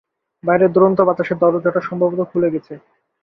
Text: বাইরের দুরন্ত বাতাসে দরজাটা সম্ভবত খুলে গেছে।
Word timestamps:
বাইরের 0.43 0.71
দুরন্ত 0.71 0.99
বাতাসে 1.07 1.33
দরজাটা 1.41 1.81
সম্ভবত 1.81 2.19
খুলে 2.31 2.53
গেছে। 2.53 2.73